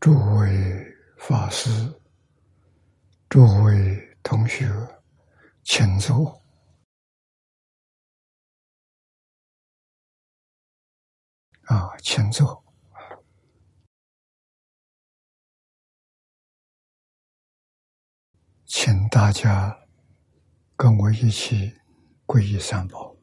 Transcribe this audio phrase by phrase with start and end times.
[0.00, 1.68] 诸位法师、
[3.28, 4.66] 诸位同学，
[5.62, 6.42] 请坐。
[11.64, 12.64] 啊，请坐，
[18.64, 19.86] 请大家
[20.76, 21.78] 跟我一起
[22.24, 23.14] 皈依三宝。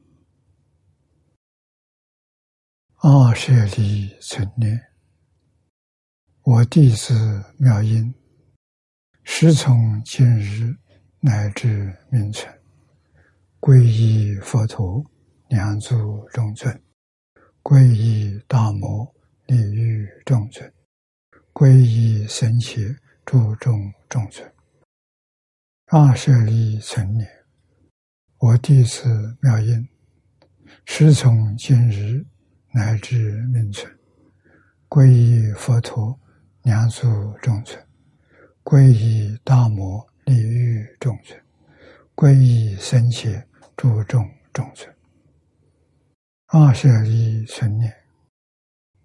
[2.97, 4.80] 二舍利存念，
[6.50, 7.14] 我弟子
[7.58, 8.16] 妙音，
[9.26, 10.73] 师从今日
[11.20, 12.50] 乃至明存，
[13.59, 15.03] 皈依佛陀，
[15.50, 16.73] 两足中尊；
[17.62, 19.14] 皈依大摩，
[19.48, 20.66] 利欲众尊；
[21.52, 24.50] 皈依僧伽，诸众中尊。
[25.88, 27.28] 二舍利存念，
[28.38, 29.86] 我弟子妙音，
[30.86, 32.25] 师从今日。
[32.72, 33.92] 乃至命存，
[34.88, 36.18] 皈依佛陀，
[36.68, 37.08] 两足
[37.42, 37.80] 中尊；
[38.62, 41.40] 皈依大摩，利欲中尊；
[42.14, 43.41] 皈依僧伽，
[43.78, 44.94] 诸众中尊。
[46.47, 47.96] 二舍一存念，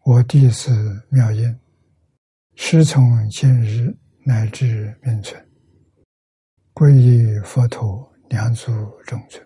[0.02, 1.56] 我弟子妙音，
[2.56, 5.40] 师从今日乃至命存，
[6.74, 8.72] 皈依佛陀，两足
[9.06, 9.40] 中尊；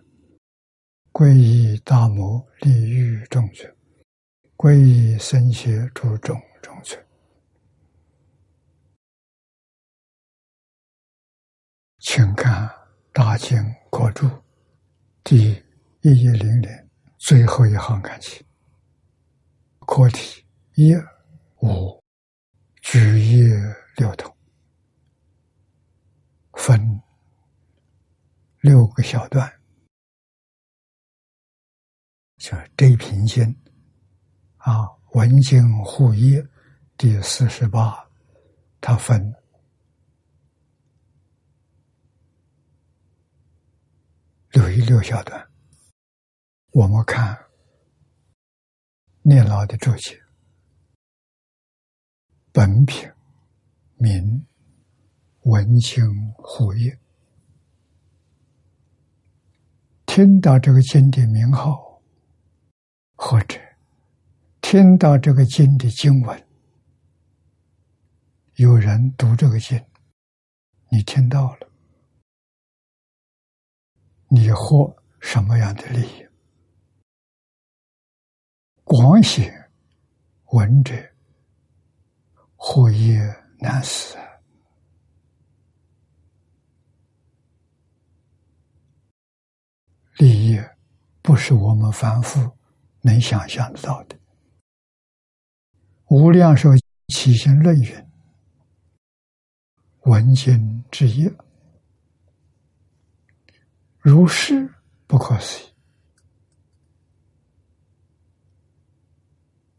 [1.13, 3.71] 皈依大摩，利欲中尊。
[4.57, 6.99] 皈依僧伽，诸众中尊。
[12.09, 12.65] 请看
[13.12, 13.59] 《大经
[13.91, 14.28] 国注》
[15.25, 15.50] 第
[16.03, 18.47] 一一零年最后一行看起，
[19.81, 20.47] 课题
[20.77, 20.95] 一
[21.62, 22.00] 五
[22.81, 23.43] 举一
[23.97, 24.33] 六通，
[26.53, 27.03] 分
[28.61, 29.53] 六个小段，
[32.37, 33.45] 叫这平经。
[34.59, 36.41] 啊，文经互译
[36.97, 38.09] 第四十八，
[38.81, 39.34] 它分
[44.56, 45.50] 六一六小段。
[46.71, 47.39] 我们看
[49.21, 50.19] 念老的注解，
[52.53, 53.06] 本品
[53.97, 54.47] 名
[55.43, 56.03] 文清
[56.39, 56.99] 护业，
[60.06, 62.00] 听到这个经的名号，
[63.15, 63.61] 或者。
[64.62, 66.49] 听到这个经的经文，
[68.55, 69.78] 有人读这个经，
[70.91, 71.71] 你听到了，
[74.37, 76.29] 你获什么样的利益？
[78.85, 79.51] 广写
[80.53, 80.95] 闻者，
[82.55, 83.19] 获业
[83.59, 84.15] 难死。
[90.19, 90.61] 利益
[91.23, 92.59] 不是我们凡夫
[93.01, 94.19] 能想象得到的。
[96.09, 96.69] 无量寿
[97.09, 98.07] 起心论云
[100.05, 101.33] ：“文经之业，
[104.09, 104.72] 如是
[105.09, 105.75] 不可思议。”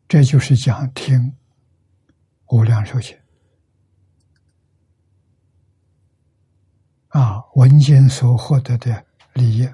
[0.06, 1.34] 这就是讲听
[2.48, 3.18] 无量寿经
[7.08, 9.70] 啊，闻经所获得的利益。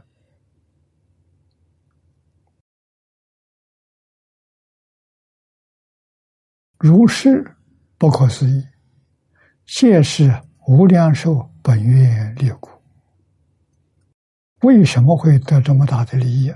[6.78, 7.56] 如是
[7.98, 8.64] 不可思议，
[9.66, 12.73] 皆是无量寿本愿力故。
[14.64, 16.54] 为什么会得这么大的利益？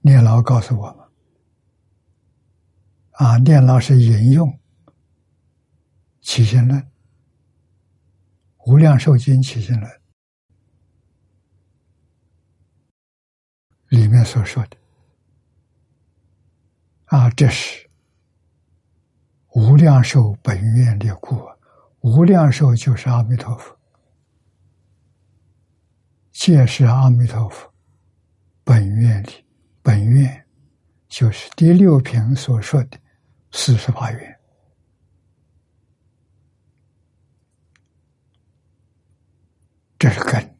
[0.00, 1.08] 念老告诉我们：
[3.12, 4.48] 啊，念老是引用
[6.20, 6.78] 《起心论》
[8.66, 9.90] 《无量寿经》《起心论》。
[13.88, 14.76] 里面所说的
[17.06, 17.85] 啊，这是
[19.56, 21.34] 无量寿本愿力故，
[22.00, 23.74] 无量寿就是阿弥陀佛，
[26.30, 27.72] 皆是阿弥陀佛
[28.62, 29.30] 本愿力，
[29.80, 30.46] 本愿
[31.08, 32.98] 就是第六品所说的
[33.50, 34.40] 四十八愿，
[39.98, 40.58] 这是根。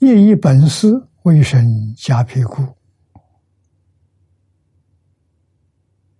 [0.00, 0.92] 业以本师
[1.22, 2.62] 为生加皮故。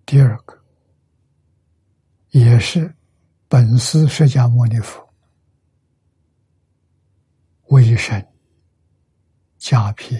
[0.07, 0.54] 第二个，
[2.35, 2.93] 也是
[3.47, 5.01] 本师释迦牟尼佛
[7.69, 8.21] 为生
[9.57, 10.17] 加皮。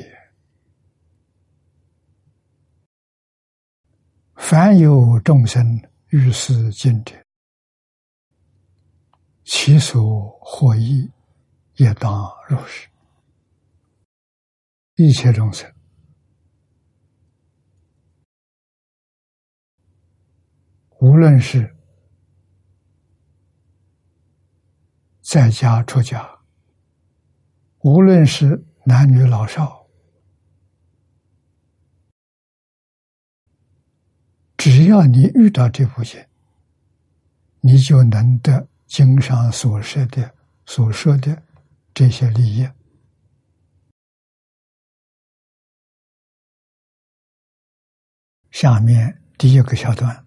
[4.37, 5.61] 凡有众生
[6.07, 7.13] 遇是经者，
[9.43, 11.11] 其所获益，
[11.75, 12.87] 也当如是。
[14.95, 15.69] 一切众生，
[20.99, 21.74] 无论是
[25.35, 26.25] 在家出家，
[27.79, 29.85] 无论是男女老少，
[34.55, 36.25] 只要你遇到这部经，
[37.59, 40.33] 你就能得经上所说的
[40.67, 41.43] 所说的
[41.93, 42.65] 这些利益。
[48.51, 50.25] 下面第一个小段，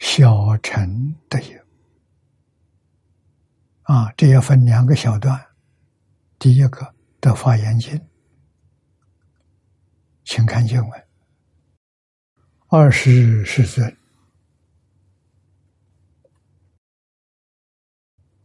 [0.00, 1.62] 小乘得有。
[3.92, 5.38] 啊，这要分两个小段。
[6.38, 8.00] 第一个的发言经，
[10.24, 11.06] 请看经文：
[12.68, 13.94] 二十世尊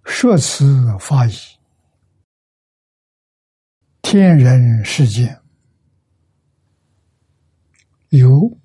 [0.03, 1.33] 说此法义，
[4.01, 5.41] 天人世间。
[8.09, 8.57] 有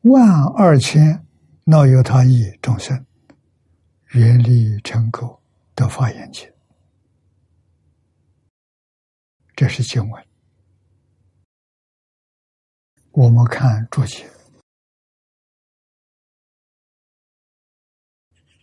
[0.00, 1.26] 万二千
[1.64, 3.04] 闹有他意众生，
[4.14, 5.40] 愿力成垢
[5.74, 6.46] 的发言经。
[9.56, 10.26] 这是经文。
[13.12, 14.30] 我们看注解，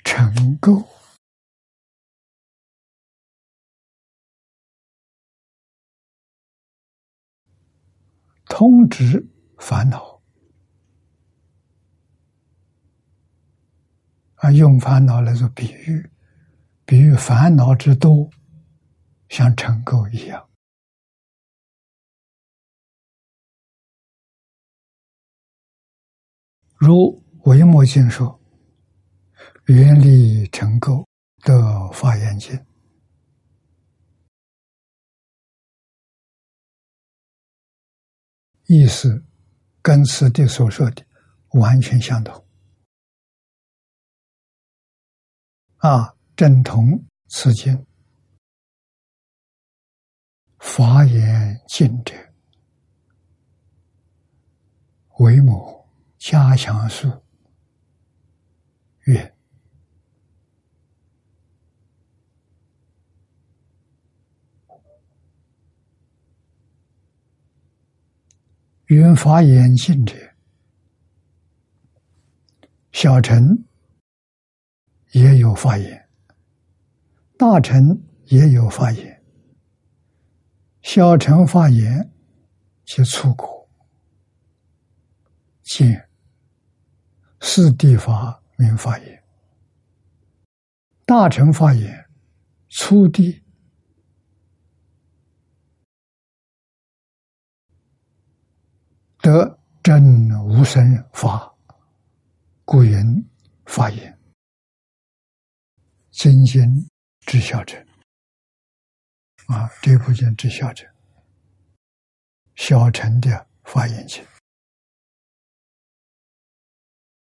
[0.04, 0.88] 成垢。
[8.46, 9.26] 通知
[9.58, 10.19] 烦恼
[14.40, 16.10] 啊，用烦恼来做比喻，
[16.86, 18.32] 比喻烦恼之多，
[19.28, 20.50] 像尘垢一样。
[26.78, 28.42] 如维摩经说
[29.68, 31.06] ：“远离尘垢
[31.42, 32.58] 的发言经。”
[38.68, 39.26] 意思
[39.82, 41.06] 跟此地所说的
[41.54, 42.46] 完全相同，
[45.80, 47.86] 啊，正同此经
[50.58, 52.14] 法言尽者，
[55.20, 55.86] 为母
[56.18, 57.10] 加强术
[59.06, 59.36] 曰。
[68.88, 70.16] 原发言尽者，
[72.92, 73.64] 小臣
[75.12, 76.08] 也有发言，
[77.38, 79.24] 大臣也有发言。
[80.82, 82.12] 小臣发言
[82.86, 83.70] 其出国，
[85.64, 86.10] 见
[87.42, 89.20] 四地法名发言；
[91.06, 92.06] 大臣发言
[92.70, 93.44] 出地。
[99.22, 101.54] 得真无生法，
[102.64, 103.28] 故云
[103.66, 104.19] 发言。
[106.22, 106.62] 真心
[107.22, 107.78] 知晓者。
[109.48, 110.86] 啊，这部经知晓者，
[112.58, 114.22] 小乘的发言经，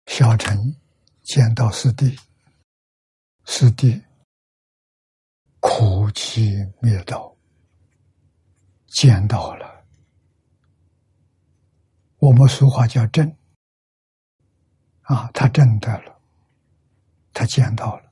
[0.06, 0.74] 小乘
[1.22, 2.18] 见到四弟，
[3.44, 4.02] 四弟
[5.60, 7.36] 苦其灭道，
[8.86, 9.84] 见到了。
[12.16, 13.30] 我们俗话叫正。
[15.02, 16.18] 啊，他正得了，
[17.34, 18.05] 他见到了，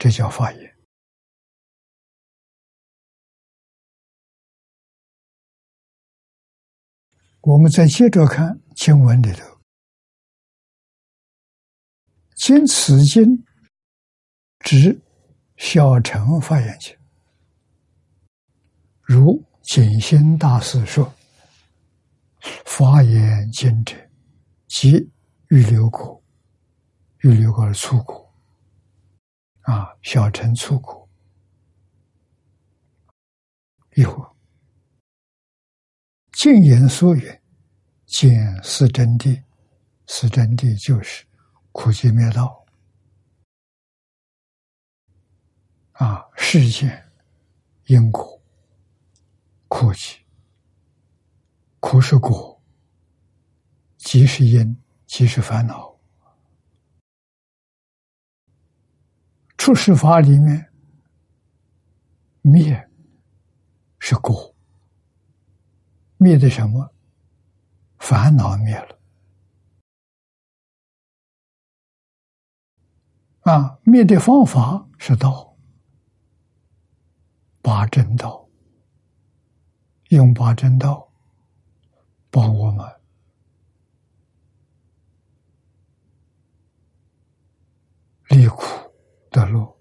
[0.00, 0.76] 这叫发言。
[7.42, 9.60] 我们再接着看经文里头，
[12.34, 13.44] 经此经
[14.60, 14.98] 指
[15.58, 16.96] 小乘发言经，
[19.02, 21.12] 如景心大师说。
[22.64, 23.94] 发言经者，
[24.66, 24.92] 即
[25.50, 26.24] 预留果，
[27.18, 28.29] 预留果而出果，
[29.70, 31.08] 啊，小乘出苦。
[33.94, 34.34] 一会儿，
[36.32, 37.40] 净言说言，
[38.04, 39.40] 见是真谛，
[40.08, 41.24] 是真谛就是
[41.70, 42.66] 苦集灭道，
[45.92, 47.12] 啊，世间
[47.86, 48.42] 因果，
[49.68, 50.16] 苦集。
[51.78, 52.60] 苦是果，
[53.98, 55.89] 即是因，即是烦恼。
[59.70, 60.68] 出世法里面，
[62.40, 62.90] 灭
[64.00, 64.52] 是果，
[66.16, 66.92] 灭的什么？
[68.00, 68.98] 烦恼灭了。
[73.42, 75.56] 啊，灭的方法是道。
[77.62, 78.48] 八正道，
[80.08, 81.12] 用八正道
[82.28, 82.84] 帮我们
[88.30, 88.89] 离苦
[89.30, 89.76] 得路。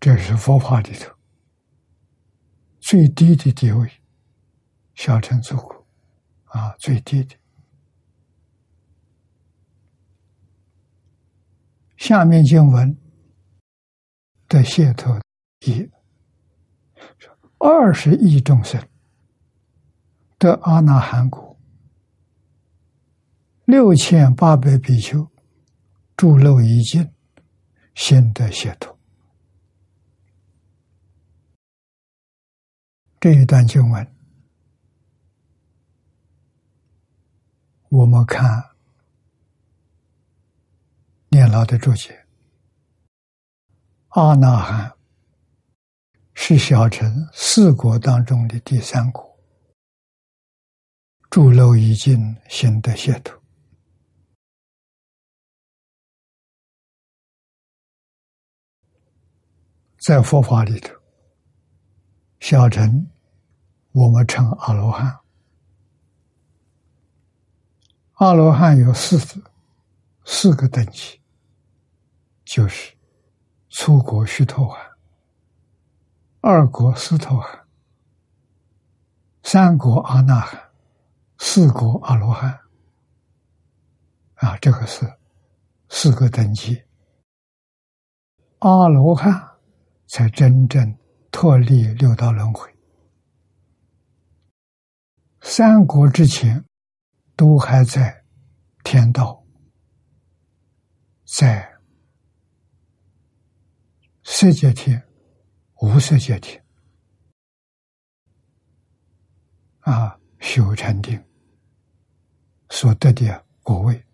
[0.00, 1.12] 这是佛法里头
[2.80, 3.90] 最低的地位，
[4.94, 5.84] 小乘做苦
[6.44, 7.36] 啊，最低的。
[11.96, 12.96] 下面经文
[14.46, 15.20] 的解脱
[15.66, 15.90] 一，
[17.58, 18.80] 二十亿众生
[20.38, 21.47] 得阿那含果，
[23.70, 25.30] 六千八百比丘
[26.16, 27.12] 住漏一境，
[27.94, 28.98] 先得解脱。
[33.20, 34.10] 这一段经文，
[37.90, 38.70] 我们看
[41.28, 42.24] 念老的注解：
[44.08, 44.96] 阿那含
[46.32, 49.38] 是小乘四国当中的第三国，
[51.28, 53.37] 住漏已经行得解脱，
[60.08, 60.90] 在佛法里头。
[62.40, 63.10] 小乘，
[63.92, 65.20] 我们称阿罗汉。
[68.14, 69.18] 阿罗汉有四
[70.24, 71.20] 四个等级，
[72.42, 72.96] 就是
[73.68, 74.78] 初国须陀洹，
[76.40, 77.68] 二国斯陀含，
[79.42, 80.70] 三国阿那含，
[81.36, 82.58] 四国阿罗汉。
[84.36, 85.18] 啊，这个是
[85.90, 86.82] 四个等级，
[88.60, 89.47] 阿罗汉
[90.08, 90.98] 才真正。
[91.30, 92.74] 脱离六道轮回，
[95.42, 96.64] 三国之前
[97.36, 98.24] 都还在
[98.82, 99.44] 天道，
[101.24, 101.78] 在
[104.24, 105.06] 色界天、
[105.82, 106.64] 无色界天
[109.80, 111.22] 啊，修禅定
[112.70, 114.04] 所得的果位，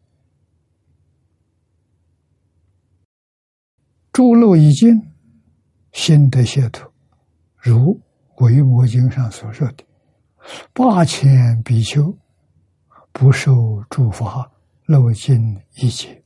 [4.12, 5.13] 诸漏已尽，
[5.94, 6.92] 心得解脱。
[7.56, 7.98] 如
[8.44, 9.84] 《维摩经》上所说的，
[10.74, 12.14] 八千比丘
[13.10, 14.52] 不受诸法
[14.84, 16.22] 漏尽一劫。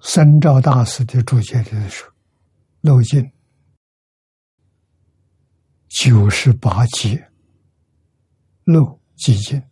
[0.00, 2.10] 三照大师的注解里说，
[2.80, 3.30] 漏尽
[5.88, 7.30] 九十八劫，
[8.64, 9.62] 漏几尽，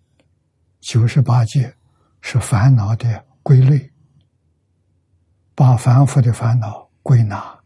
[0.80, 1.74] 九十八劫
[2.20, 3.89] 是烦恼的归类。
[5.60, 7.62] 把凡夫的烦恼归纳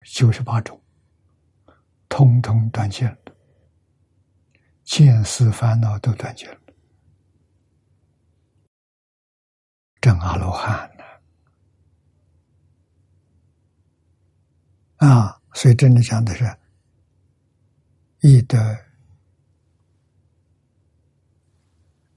[0.00, 0.82] 九十八种，
[2.08, 3.16] 通通断尽了，
[4.82, 6.58] 见思烦恼都断尽了，
[10.00, 11.04] 正阿罗汉呢？
[14.96, 16.58] 啊，所以这里讲的是
[18.18, 18.58] 易得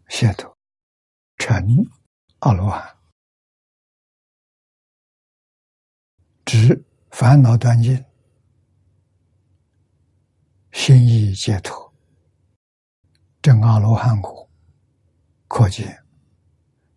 [0.09, 0.57] 解脱，
[1.37, 1.63] 成
[2.39, 2.94] 阿罗汉。
[6.57, 8.01] 指烦恼断尽，
[10.71, 11.93] 心意解脱，
[13.41, 14.49] 正阿罗汉果。
[15.49, 16.01] 可见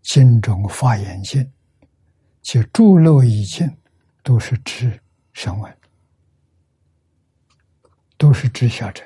[0.02, 1.52] 经中发言经
[2.40, 3.68] 及诸漏已尽，
[4.22, 5.78] 都是指声闻，
[8.16, 9.02] 都是指下者。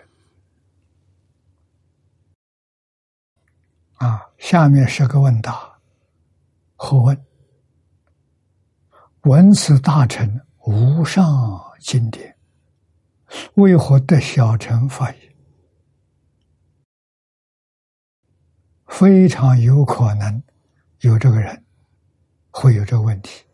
[3.95, 5.79] 啊，下面十个问答，
[6.77, 7.25] 何问？
[9.23, 11.25] 闻此大乘无上
[11.79, 12.37] 经典，
[13.55, 15.37] 为何得小乘法也？
[18.89, 20.43] 非常有可能
[21.03, 21.65] 有这个人
[22.51, 23.45] 会有这个问题。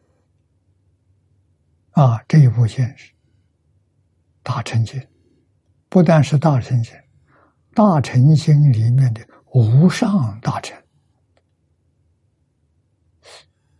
[1.91, 3.13] 啊，这一部经是
[4.43, 5.07] 大乘经，
[5.91, 6.95] 不但是大乘经，
[7.75, 9.21] 大乘经里面的
[9.53, 10.75] 无上大乘。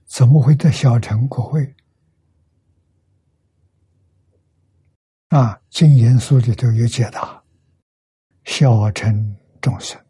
[0.05, 1.75] 怎么会得小乘果位？
[5.29, 7.43] 啊，《经言书》里头有解答：
[8.45, 10.03] 小乘众生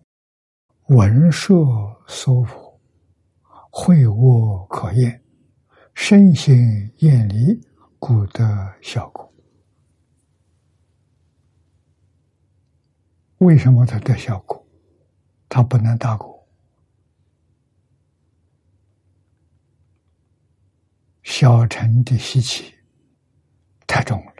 [0.86, 2.80] 闻说说佛，
[3.68, 5.20] 会我可厌，
[5.92, 6.56] 身心
[6.98, 7.60] 厌离，
[7.98, 9.28] 故得效果。
[13.38, 14.64] 为什么他得效果？
[15.48, 16.46] 他不能打果。
[21.24, 22.72] 小乘的习气
[23.86, 24.32] 太重了，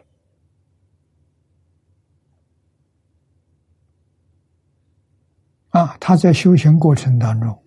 [5.69, 7.67] 啊，他在修行过程当中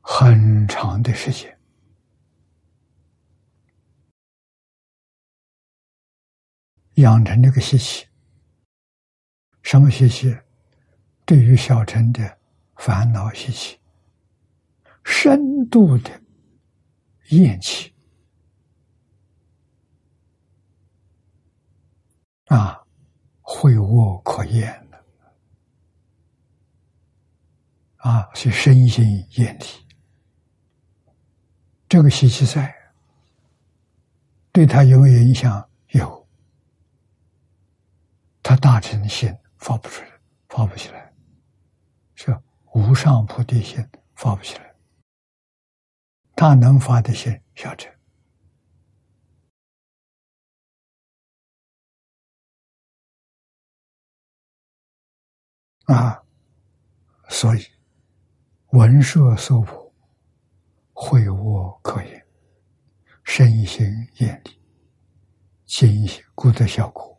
[0.00, 1.56] 很长的时间
[6.94, 8.04] 养成这个习气，
[9.62, 10.36] 什么习气？
[11.24, 12.38] 对于小乘的
[12.74, 13.78] 烦恼习气，
[15.04, 16.10] 深度的
[17.28, 17.94] 厌弃
[22.46, 22.84] 啊，
[23.42, 24.83] 会恶可厌。
[28.04, 29.64] 啊，是身心厌离，
[31.88, 32.74] 这个习气在，
[34.52, 35.66] 对他有没有影响？
[35.92, 36.28] 有，
[38.42, 40.20] 他大乘心发不出来，
[40.50, 41.14] 发不起来，
[42.14, 42.38] 是
[42.74, 43.82] 无上菩提心
[44.14, 44.74] 发不起来，
[46.36, 47.90] 他能发的心小乘
[55.86, 56.22] 啊，
[57.30, 57.73] 所以。
[58.74, 59.94] 闻舍受婆，
[60.92, 62.26] 会我可言，
[63.22, 63.86] 身心
[64.18, 64.50] 厌离，
[65.64, 67.16] 尽心功德效果。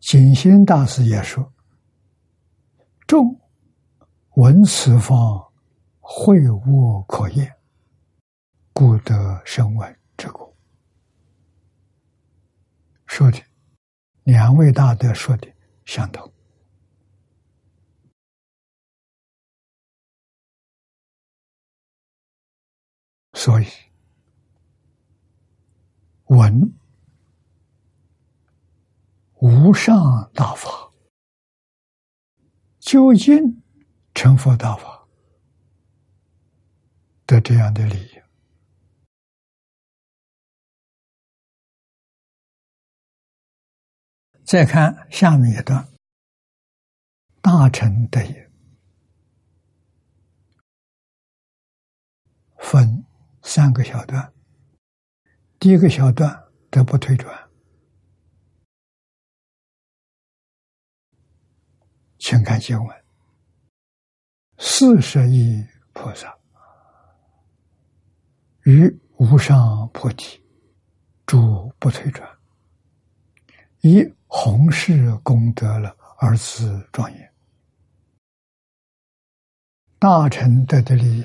[0.00, 1.52] 景心大师也说
[3.06, 3.38] ：“众
[4.36, 5.52] 闻此方，
[6.00, 7.54] 会我可言，
[8.72, 10.56] 故得声闻之果。”
[13.04, 13.38] 说的
[14.22, 15.46] 两位大德说的
[15.84, 16.32] 相同。
[23.40, 23.66] 所以，
[26.24, 26.76] 闻
[29.36, 30.92] 无上大法，
[32.80, 33.62] 究竟
[34.12, 35.06] 成佛大法
[37.28, 38.22] 的这样的理由。
[44.44, 45.88] 再看下面一段，
[47.40, 48.50] 大乘得也
[52.58, 53.07] 分。
[53.50, 54.30] 三个小段，
[55.58, 56.38] 第一个小段
[56.70, 57.48] 得不退转，
[62.18, 63.04] 请看经文：
[64.58, 66.38] 四十亿菩萨
[68.64, 70.38] 于无上菩提，
[71.24, 72.28] 诸不退转，
[73.80, 77.32] 以弘誓功德了而自庄严，
[79.98, 81.24] 大乘得的利益，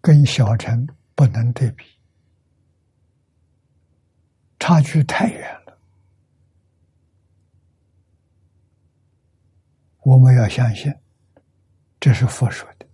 [0.00, 0.88] 跟小乘。
[1.22, 1.84] 不能对比，
[4.58, 5.78] 差距太远了。
[10.00, 10.92] 我们要相信，
[12.00, 12.86] 这是佛说的，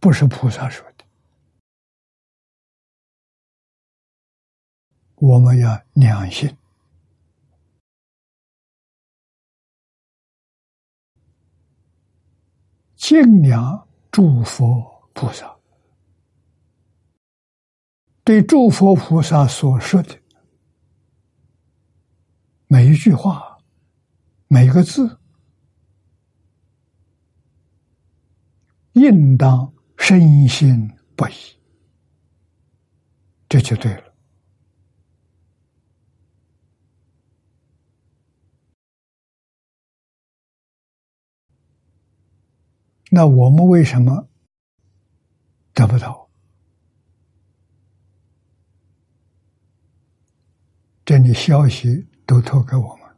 [0.00, 1.04] 不是菩萨说的。
[5.14, 6.58] 我们要两信。
[13.08, 14.66] 敬仰诸佛
[15.12, 15.56] 菩萨，
[18.24, 20.18] 对诸佛菩萨所说的
[22.66, 23.58] 每一句话、
[24.48, 25.20] 每个字，
[28.94, 31.32] 应当深信不疑，
[33.48, 34.05] 这就对了。
[43.10, 44.28] 那我们为什么
[45.72, 46.28] 得不到？
[51.04, 53.16] 这里消息都透给我们，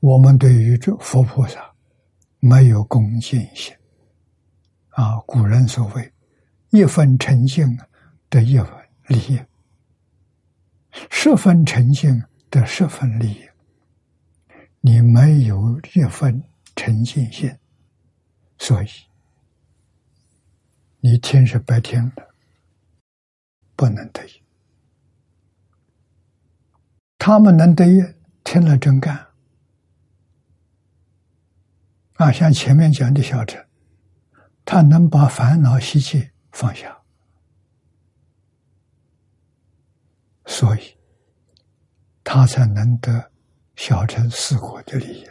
[0.00, 1.70] 我们对于这佛菩萨
[2.40, 3.76] 没有恭敬心
[4.88, 5.20] 啊！
[5.26, 6.12] 古人所谓
[6.72, 7.78] “一分诚信
[8.30, 8.68] 得一分
[9.08, 9.38] 利益，
[11.10, 13.46] 十分诚信得十分利益”，
[14.80, 16.42] 你没有一分。
[16.76, 17.58] 诚信心，
[18.58, 18.86] 所以
[21.00, 22.28] 你听是白听的，
[23.74, 24.42] 不能得意。
[27.18, 28.04] 他们能得意，
[28.44, 29.26] 听了真干。
[32.14, 33.66] 啊，像前面讲的小陈，
[34.64, 37.02] 他能把烦恼习气放下，
[40.44, 40.96] 所以
[42.22, 43.32] 他才能得
[43.74, 45.26] 小陈四果的利益。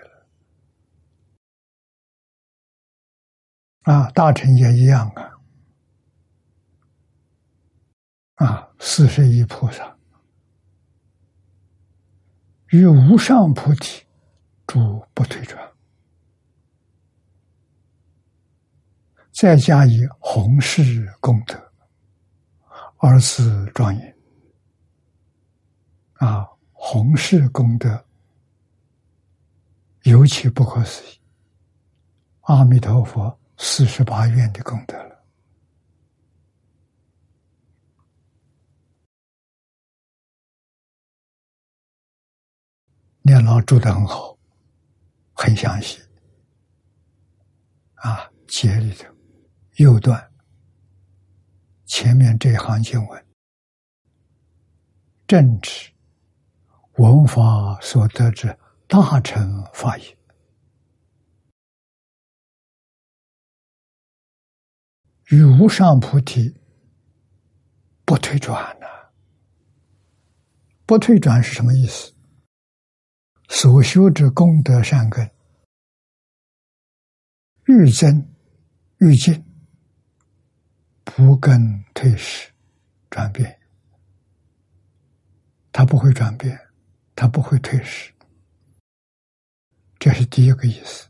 [3.85, 5.31] 啊，大臣也一样啊！
[8.35, 9.95] 啊，四十亿菩萨
[12.69, 14.03] 与无上菩提，
[14.65, 15.71] 诸不退转，
[19.31, 21.71] 再加以弘誓功德，
[22.97, 24.17] 二次庄严。
[26.13, 28.03] 啊，弘誓功德
[30.01, 31.19] 尤其不可思议。
[32.41, 35.25] 阿弥陀佛四十八愿的功德了。
[43.21, 44.37] 念老住的很好，
[45.33, 45.99] 很详细。
[47.95, 49.11] 啊，节里头
[49.77, 50.31] 右段
[51.85, 53.25] 前面这一行经文，
[55.25, 55.91] 正直
[56.97, 58.55] 文法所得之
[58.87, 60.15] 大乘法义，
[65.29, 66.55] 与无上菩提
[68.05, 68.85] 不退转呐。
[70.85, 72.13] 不退转是什么意思？
[73.47, 75.31] 所修之功德善根，
[77.65, 78.31] 愈增
[78.99, 79.43] 愈进，
[81.03, 82.51] 不更退失
[83.09, 83.59] 转变。
[85.71, 86.59] 它不会转变，
[87.15, 88.13] 它不会退失。
[89.97, 91.09] 这是第一个意思。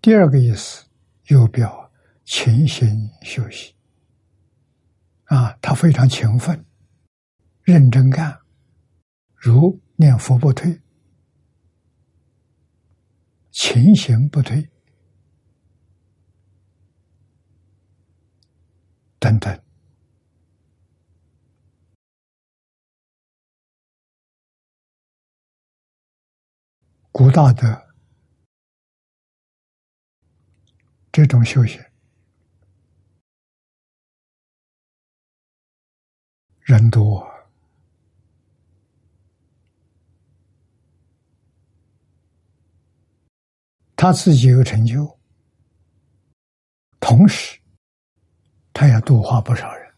[0.00, 0.86] 第二个意思，
[1.26, 1.91] 又表
[2.24, 3.74] 勤心修习。
[5.24, 6.64] 啊，他非常勤奋，
[7.62, 8.40] 认真干，
[9.34, 10.80] 如念佛不退。
[13.50, 14.70] 勤行不退，
[19.18, 19.62] 等等，
[27.10, 27.94] 古大德
[31.12, 31.78] 这种修行
[36.62, 37.26] 人多。
[43.96, 45.18] 他自己有成就，
[46.98, 47.58] 同时
[48.72, 49.94] 他也度化不少人。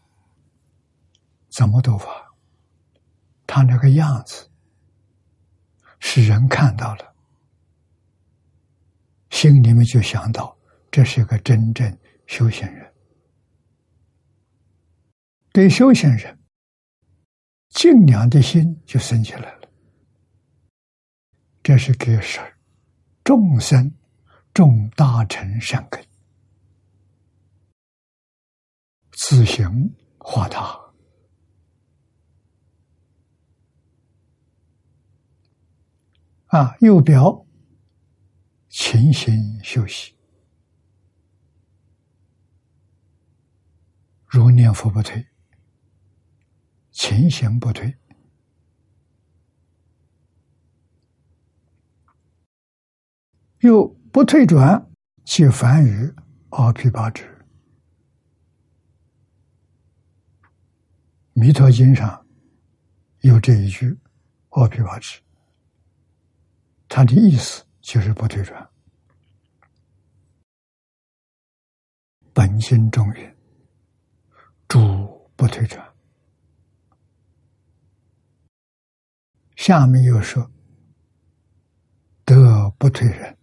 [1.49, 2.07] 怎么度法？
[3.47, 4.49] 他那个样子，
[5.99, 7.15] 使人看到了，
[9.29, 10.55] 心里面就想到
[10.91, 11.97] 这是一个真正
[12.27, 12.93] 修行人。
[15.51, 16.37] 对修行人，
[17.75, 19.69] 敬仰的心就升起来了。
[21.61, 22.39] 这是给事。
[23.21, 23.91] 众生
[24.53, 26.05] 众大臣善根，
[29.11, 30.79] 自行化他
[36.45, 36.77] 啊！
[36.81, 37.45] 右表
[38.69, 40.15] 勤心修习，
[44.27, 45.25] 如念佛不退，
[46.95, 47.93] 前行不退。
[53.59, 54.89] 又不退转，
[55.25, 56.09] 即凡于
[56.51, 57.29] 阿毗八支。
[61.33, 62.25] 弥陀经上
[63.19, 63.97] 有这一句
[64.51, 65.19] “阿毗八支”，
[66.87, 68.69] 它的意思就是不退转。
[72.33, 73.35] 本心中人，
[74.69, 75.94] 主不退转。
[79.55, 80.51] 下面又说
[82.25, 83.35] ：“德不退人。”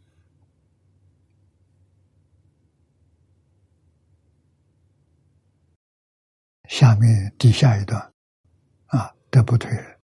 [6.69, 8.01] 下面底下一段，
[8.87, 10.01] 啊，德不退人，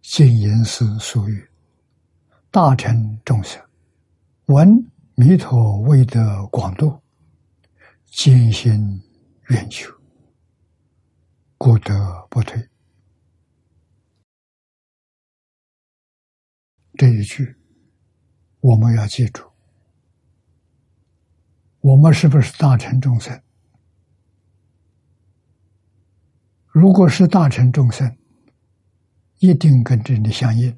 [0.00, 1.46] 净言师俗语，
[2.50, 3.62] 大乘众生
[4.46, 4.68] 闻
[5.16, 6.98] 弥陀为的广度，
[8.06, 9.02] 坚心
[9.48, 9.90] 愿求，
[11.58, 12.68] 故得不退。
[16.98, 17.56] 这一句，
[18.60, 19.42] 我们要记住。
[21.80, 23.40] 我们是不是大乘众生？
[26.66, 28.16] 如果是大乘众生，
[29.38, 30.76] 一定跟这里相应。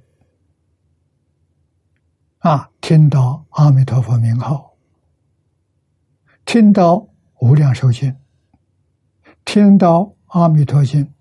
[2.38, 4.76] 啊，听到阿弥陀佛名号，
[6.44, 7.08] 听到
[7.40, 8.16] 无量寿经，
[9.44, 11.14] 听到阿弥陀经，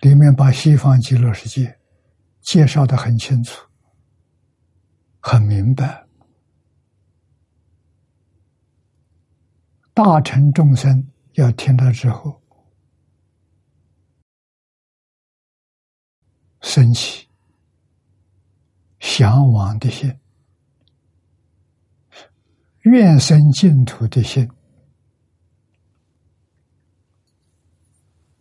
[0.00, 1.78] 里面把西方极乐世界
[2.40, 3.66] 介绍的很清楚。
[5.20, 6.06] 很明白，
[9.92, 12.40] 大乘众生要听到之后，
[16.62, 17.28] 升起
[18.98, 20.18] 向往的心，
[22.80, 24.50] 愿生净土的心，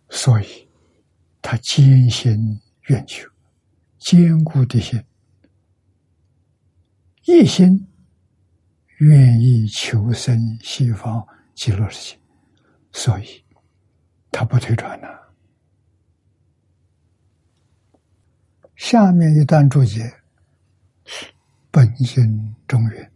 [0.09, 0.67] 所以
[1.41, 3.29] 他坚心愿求，
[3.99, 5.03] 坚固的心。
[7.25, 7.87] 一心
[8.97, 12.19] 愿意求生西方极乐世界，
[12.91, 13.45] 所以
[14.31, 15.33] 他不退转了。
[18.75, 20.11] 下面一段注解：
[21.69, 23.11] 本心中原，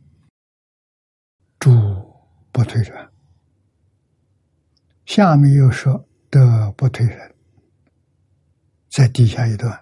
[1.58, 1.72] 诸
[2.52, 3.10] 不退转。
[5.06, 7.36] 下面又说德不退人，
[8.90, 9.80] 在底下一段，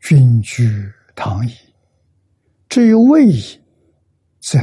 [0.00, 1.52] 君居堂矣。
[2.66, 3.60] 至于位矣，
[4.40, 4.58] 则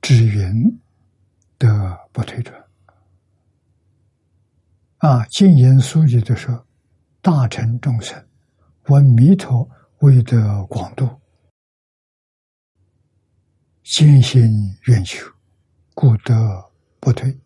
[0.00, 0.80] 知云
[1.58, 2.60] 德不退转。
[4.96, 6.66] 啊，经言书记就说：
[7.20, 8.20] 大乘众生
[8.88, 9.70] 闻弥陀
[10.00, 11.08] 为得广度，
[13.84, 15.24] 坚心愿求，
[15.94, 17.38] 故得不退。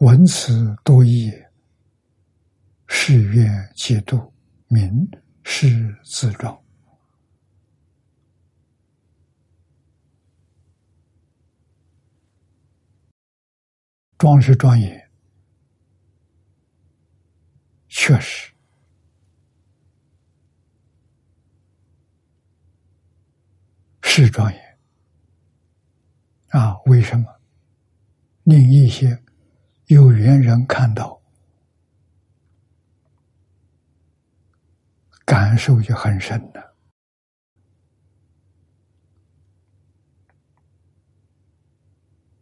[0.00, 1.32] 闻此多义，
[2.86, 4.30] 誓愿解度，
[4.68, 5.08] 名
[5.42, 6.62] 是自状。
[14.18, 15.10] 庄是庄严。
[17.88, 18.52] 确实，
[24.02, 24.78] 是庄严
[26.48, 26.76] 啊！
[26.84, 27.40] 为什么
[28.44, 29.22] 令一些
[29.86, 31.20] 有缘人看到，
[35.24, 36.74] 感受就很深了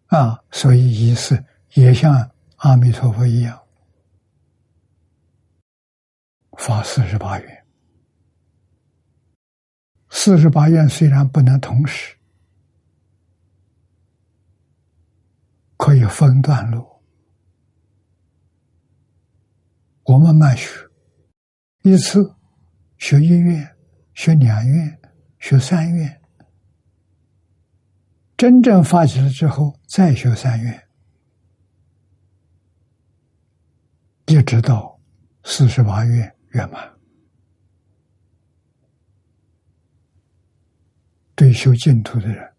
[0.07, 0.43] 啊！
[0.51, 3.61] 所以仪式也像阿弥陀佛一样。
[6.57, 7.67] 发四十八愿，
[10.09, 12.17] 四十八愿虽然不能同时，
[15.77, 16.94] 可以分段落。
[20.05, 20.69] 我慢慢学，
[21.83, 22.35] 一次
[22.99, 23.77] 学一月，
[24.15, 24.99] 学两月，
[25.39, 26.21] 学三月，
[28.37, 30.87] 真正发起了之后，再学三月，
[34.27, 35.01] 一直到
[35.43, 36.31] 四十八月。
[36.55, 36.89] 圆满，
[41.35, 42.55] 对修净土的人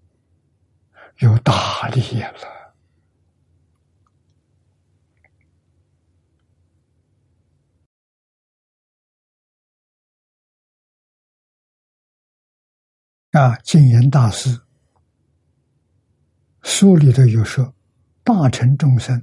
[1.20, 2.55] 有大利益了。
[13.36, 14.58] 啊，净言大师
[16.62, 17.76] 书里头有说：
[18.24, 19.22] 大乘众生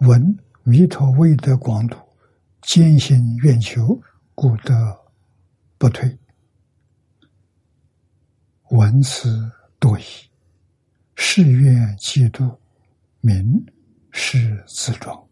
[0.00, 1.98] 闻弥陀威德广度。
[2.62, 4.00] 坚信愿求，
[4.34, 4.98] 故得
[5.76, 6.18] 不退。
[8.70, 10.04] 闻此多疑，
[11.14, 12.56] 誓愿嫉妒，
[13.20, 13.62] 名
[14.10, 15.28] 是自庄。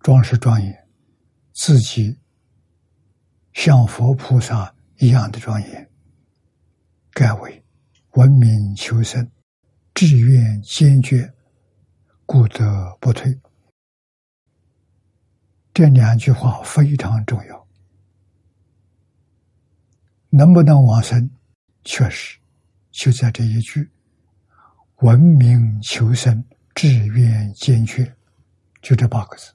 [0.00, 0.88] 庄是庄严，
[1.52, 2.18] 自己
[3.54, 5.90] 像佛菩萨一样的庄严。
[7.10, 7.64] 盖为
[8.12, 9.28] 文明求生，
[9.94, 11.32] 志愿坚决。
[12.26, 13.38] 故得不退，
[15.74, 17.68] 这两句话非常重要。
[20.30, 21.30] 能不能往生，
[21.84, 22.38] 确实
[22.90, 23.86] 就在这一句
[25.04, 26.42] “文明求生，
[26.74, 28.10] 志愿坚决”，
[28.80, 29.52] 就这八个字。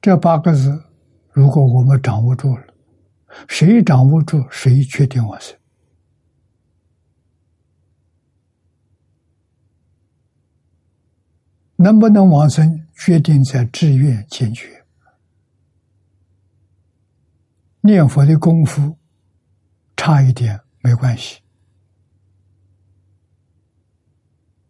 [0.00, 0.82] 这八个字，
[1.30, 2.64] 如果我们掌握住了，
[3.48, 5.56] 谁掌握住，谁确定往生。
[11.76, 14.84] 能不能往生，决定在志愿坚决。
[17.82, 18.98] 念佛的功夫
[19.96, 21.40] 差一点没关系，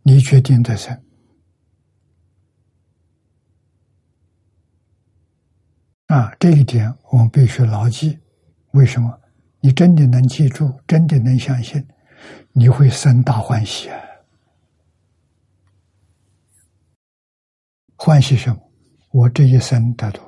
[0.03, 1.03] 你决定的生
[6.11, 6.35] 啊！
[6.41, 8.19] 这一点我们必须牢记。
[8.73, 9.17] 为什么？
[9.61, 11.87] 你真的能记住，真的能相信，
[12.51, 13.97] 你会生大欢喜啊！
[17.95, 18.61] 欢喜什么？
[19.13, 20.21] 我这一生得度，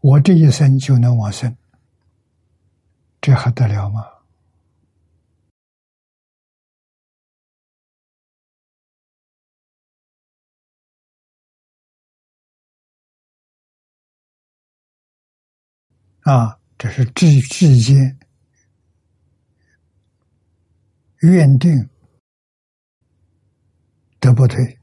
[0.00, 1.56] 我这一生就能往生，
[3.22, 4.04] 这还得了吗？
[16.24, 18.18] 啊，这是至至间
[21.20, 21.88] 愿定
[24.18, 24.78] 得不退。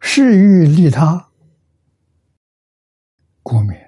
[0.00, 1.30] 是欲利他，
[3.42, 3.78] 故名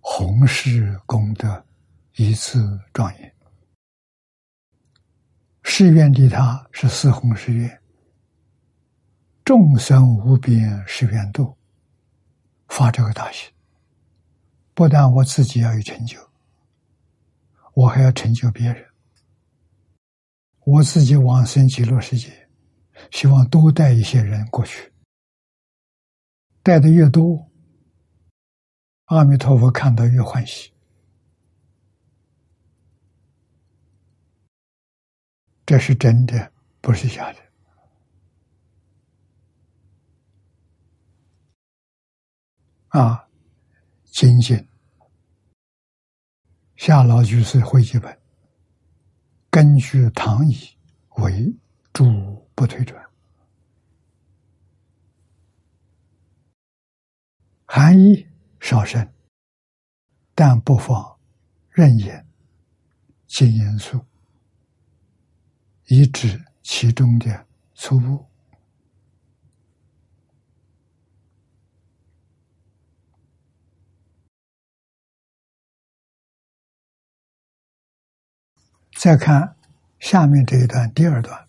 [0.00, 1.64] 弘誓功德
[2.16, 3.34] 一次庄严。
[5.62, 7.82] 誓愿利他是四弘誓愿，
[9.44, 11.56] 众生无边誓愿度，
[12.68, 13.50] 发这个大心，
[14.80, 16.18] 不但我自己要有成就，
[17.74, 18.82] 我还要成就别人。
[20.60, 22.48] 我自己往生极乐世界，
[23.10, 24.90] 希望多带一些人过去，
[26.62, 27.46] 带的越多，
[29.04, 30.72] 阿弥陀佛看到越欢喜。
[35.66, 37.38] 这是真的，不是假的。
[42.88, 43.28] 啊，
[44.06, 44.56] 精进
[46.80, 48.18] 夏老居士会记本，
[49.50, 50.56] 根据唐译
[51.16, 51.54] 为
[51.92, 52.98] 主不推转，
[57.66, 58.26] 含义
[58.60, 59.06] 稍深，
[60.34, 61.18] 但不妨
[61.68, 62.26] 任言
[63.26, 64.02] 尽严肃。
[65.88, 68.29] 以指其中的错误。
[79.02, 79.56] 再看
[79.98, 81.48] 下面这一段，第二段，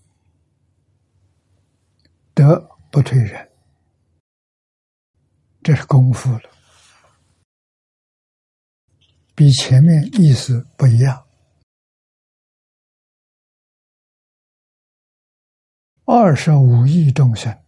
[2.34, 2.58] 德
[2.90, 3.52] 不退人，
[5.62, 6.50] 这是功夫了，
[9.36, 11.28] 比前面意思不一样。
[16.06, 17.62] 二十五亿众生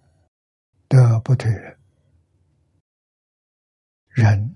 [0.88, 1.78] 得不退人，
[4.08, 4.56] 人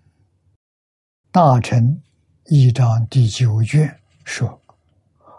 [1.32, 2.02] 大臣
[2.46, 4.62] 一章第九卷说：“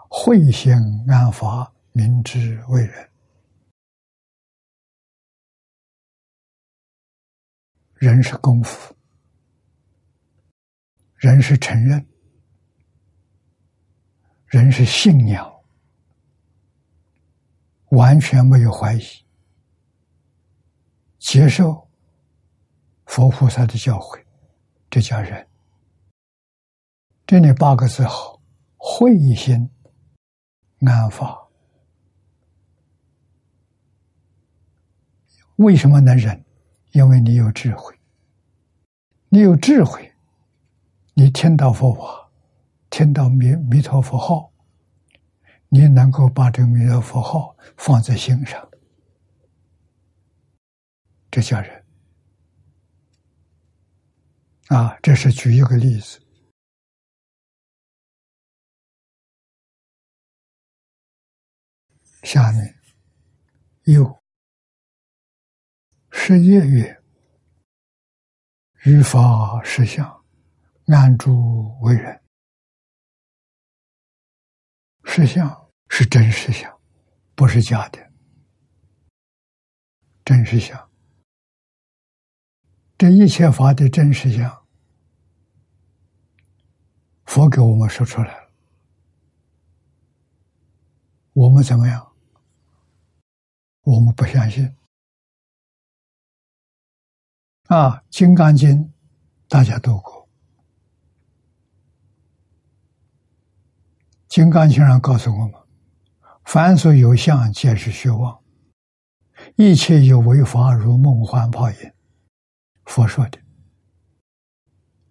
[0.09, 0.73] 慧心
[1.07, 3.09] 安法，明知为人。
[7.93, 8.95] 人是功夫，
[11.15, 12.05] 人是承认，
[14.47, 15.49] 人是信仰。”
[17.91, 19.01] 完全没有怀疑，
[21.17, 21.89] 接受
[23.05, 24.23] 佛菩萨的教诲，
[24.91, 25.47] 这叫人。
[27.25, 28.39] 这里八个字好，
[28.77, 29.67] 慧心
[30.87, 31.47] 安法。
[35.57, 36.45] 为什么能忍？
[36.91, 37.95] 因为你有智慧，
[39.29, 40.11] 你有智慧，
[41.13, 42.29] 你听到佛法，
[42.89, 44.51] 听到弥弥陀佛号。
[45.71, 48.67] 你能够把这个弥陀佛号放在心上，
[51.29, 51.85] 这叫人
[54.69, 54.97] 啊！
[55.03, 56.19] 这是举一个例子。
[62.23, 62.75] 下面
[63.83, 64.21] 有
[66.11, 67.01] 十一月
[68.83, 70.23] 于法实相，
[70.87, 72.21] 安住为人。
[75.05, 76.79] 实相是真实相，
[77.35, 78.11] 不是假的。
[80.23, 80.91] 真实相，
[82.97, 84.67] 这一切法的真实相，
[87.25, 88.51] 佛给我们说出来了。
[91.33, 92.08] 我们怎么样？
[93.89, 94.63] 我们不相信。
[97.69, 98.83] 啊，《金刚经》
[99.47, 100.13] 大家读过。
[104.27, 105.53] 《金刚经》上告诉我们
[106.45, 108.39] ：“凡所有相，皆是虚妄；
[109.55, 111.93] 一切有为法，如梦幻泡影。”
[112.85, 113.39] 佛说的，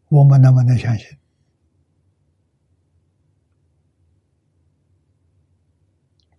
[0.08, 1.18] 我们能不能相信？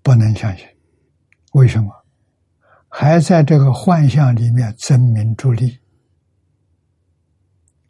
[0.02, 0.66] 不能相信。
[1.52, 1.99] 为什么？
[2.90, 5.80] 还在这个幻象里面争名逐利，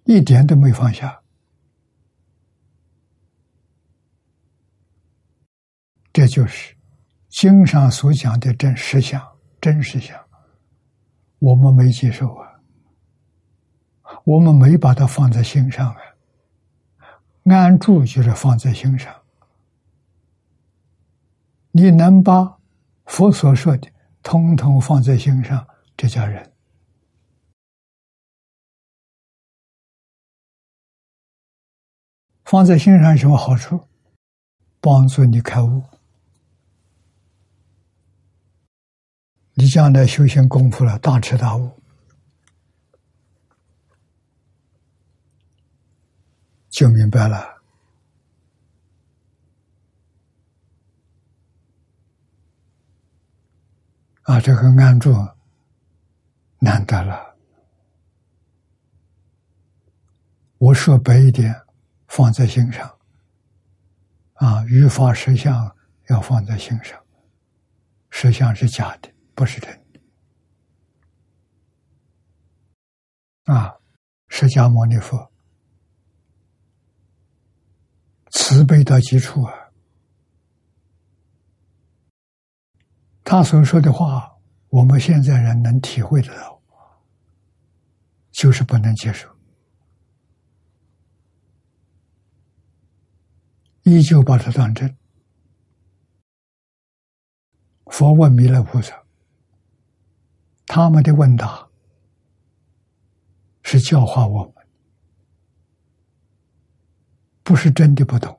[0.03, 1.19] 一点都没放下。
[6.11, 6.75] 这就是
[7.29, 9.25] 经上所讲的真实相、
[9.61, 10.19] 真实相，
[11.39, 12.59] 我们没接受啊，
[14.25, 16.01] 我们没把它放在心上啊。
[17.45, 19.15] 安住就是放在心上，
[21.71, 22.59] 你能把
[23.05, 23.89] 佛所说的
[24.21, 25.67] 通通放在心上，
[25.97, 26.53] 这叫人。
[32.45, 33.87] 放在心上有什么好处？
[34.81, 35.83] 帮助你开悟。
[39.53, 41.79] 你将来修行功夫了，大彻大悟，
[46.69, 47.58] 就明白了。
[54.29, 55.11] 啊，这个安住
[56.59, 57.35] 难得了。
[60.59, 61.51] 我说白一点，
[62.07, 62.87] 放在心上。
[64.33, 65.75] 啊，语法实相
[66.09, 67.03] 要放在心上，
[68.11, 69.11] 实相是假的。
[69.33, 69.99] 不是真的
[73.51, 73.73] 啊！
[74.27, 75.31] 释迦牟尼佛
[78.29, 79.53] 慈悲到极处啊！
[83.31, 86.59] 他所说的话，我们现在人能体会得到，
[88.31, 89.29] 就是不能接受。
[93.83, 94.97] 依旧把它当真。
[97.85, 98.99] 佛问弥勒菩萨，
[100.65, 101.69] 他们的问答
[103.61, 104.67] 是教化我们，
[107.43, 108.38] 不是真的不懂。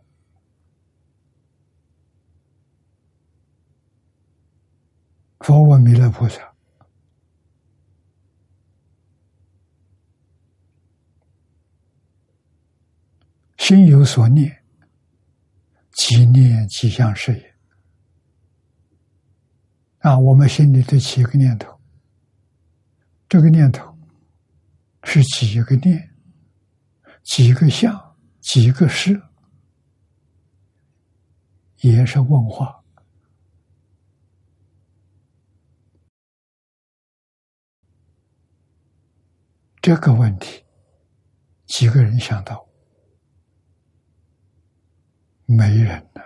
[5.40, 6.38] 佛问弥勒菩萨
[13.58, 14.56] ：“心有所念。”
[15.92, 17.54] 即念即相是也。
[19.98, 21.78] 啊，我们心里的起一个念头，
[23.28, 23.94] 这个念头
[25.04, 26.14] 是几个念、
[27.22, 29.20] 几个相、几个事，
[31.80, 32.79] 也是问话。
[39.82, 40.64] 这个问题，
[41.66, 42.68] 几个人想到？
[45.46, 46.20] 没人呢，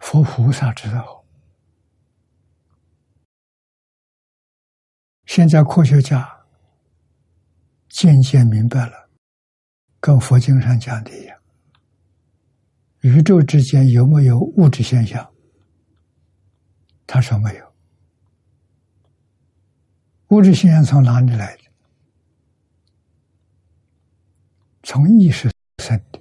[0.00, 1.24] 佛菩萨知道。
[5.26, 6.46] 现在科学家
[7.88, 9.10] 渐渐明白了，
[10.00, 11.38] 跟佛经上讲的一样，
[13.00, 15.28] 宇宙之间有没有物质现象？
[17.06, 17.74] 他说没有。
[20.28, 21.69] 物质现象从哪里来的？
[24.92, 26.20] 从意识生的。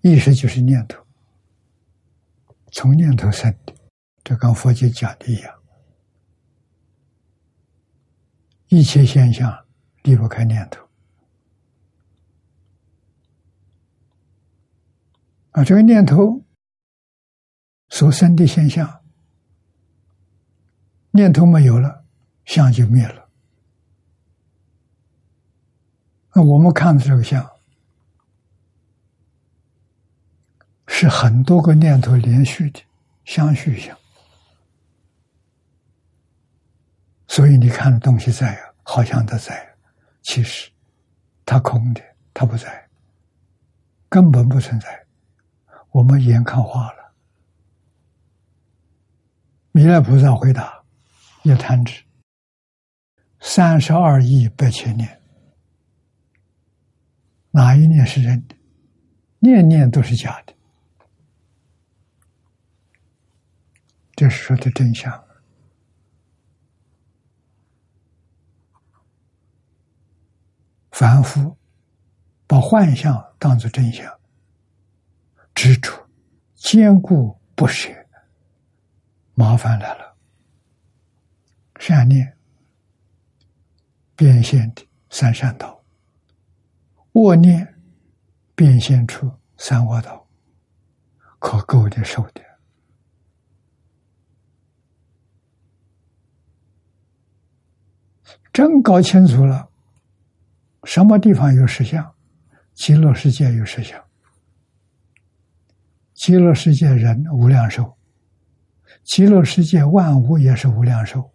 [0.00, 1.06] 意识就是念头，
[2.70, 3.74] 从念头生的，
[4.24, 5.62] 这跟佛经讲的一样。
[8.68, 9.66] 一切现象
[10.04, 10.88] 离不开念头，
[15.50, 16.42] 啊，这个念头
[17.90, 19.04] 所生的现象，
[21.10, 22.06] 念头没有了，
[22.46, 23.20] 相就灭了。
[26.21, 27.48] 那那我们看的这个相。
[30.94, 32.80] 是很多个念头连续的
[33.24, 33.96] 相续相，
[37.26, 39.74] 所以你看东西在啊，好像它在，
[40.20, 40.70] 其实
[41.46, 42.02] 它空的，
[42.34, 42.88] 它不在，
[44.08, 45.06] 根本不存在。
[45.90, 47.14] 我们眼看化了。
[49.72, 50.84] 弥勒菩萨回答
[51.42, 52.04] ：“一弹指，
[53.40, 55.21] 三十二亿八千年，
[57.52, 58.56] 哪一念是真的？
[59.38, 60.54] 念念都是假的。”
[64.14, 65.24] 这是说的真相。
[70.90, 71.56] 凡夫
[72.46, 74.20] 把幻象当作真相，
[75.54, 76.06] 执着、
[76.54, 77.88] 坚固不舍，
[79.34, 80.14] 麻烦来了。
[81.80, 82.36] 善念
[84.14, 85.81] 变现的三善道，
[87.12, 87.74] 恶念
[88.54, 90.26] 变现出三恶道，
[91.38, 92.42] 可够的受的。
[98.52, 99.68] 真搞清楚了，
[100.84, 102.14] 什么地方有实相？
[102.74, 104.02] 极乐世界有实相。
[106.14, 107.96] 极乐世界人无量寿，
[109.02, 111.30] 极乐世界万物也是无量寿。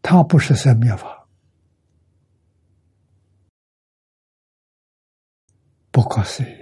[0.00, 1.21] 它不是生灭法，
[5.92, 6.56] 不可思议。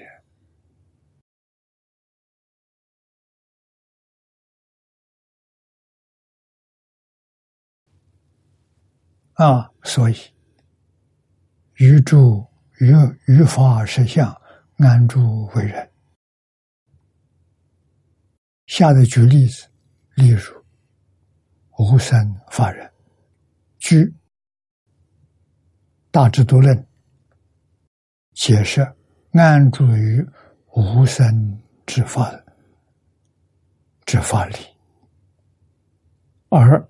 [9.35, 10.17] 啊，所以
[11.77, 12.47] 于住
[12.81, 12.93] 于
[13.27, 14.31] 于法实相，
[14.77, 15.91] 安住为人。
[18.67, 19.67] 下的举例子，
[20.17, 20.63] 例如
[21.79, 22.93] 无生法人，
[23.79, 24.15] 居
[26.11, 26.87] 大智度论
[28.35, 28.87] 解释，
[29.33, 30.27] 安住于
[30.75, 31.57] 无生
[31.87, 32.33] 之法
[34.05, 34.57] 之法理，
[36.49, 36.85] 而